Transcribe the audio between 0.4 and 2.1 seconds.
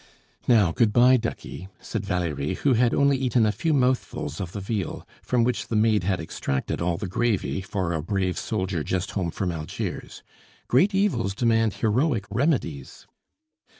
"Now, good bye, ducky!" said